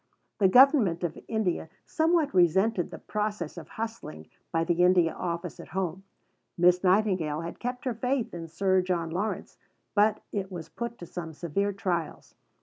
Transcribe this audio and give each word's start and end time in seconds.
The 0.39 0.47
Government 0.47 1.03
of 1.03 1.15
India 1.27 1.69
somewhat 1.85 2.33
resented 2.33 2.89
the 2.89 2.97
process 2.97 3.55
of 3.55 3.67
hustling 3.67 4.29
by 4.51 4.63
the 4.63 4.81
India 4.83 5.13
Office 5.13 5.59
at 5.59 5.67
home. 5.67 6.03
Miss 6.57 6.83
Nightingale 6.83 7.41
had 7.41 7.59
kept 7.59 7.85
her 7.85 7.93
faith 7.93 8.33
in 8.33 8.47
Sir 8.47 8.81
John 8.81 9.11
Lawrence, 9.11 9.59
but 9.93 10.23
it 10.31 10.51
was 10.51 10.69
put 10.69 10.97
to 10.97 11.05
some 11.05 11.33
severe 11.33 11.71
trials. 11.71 12.33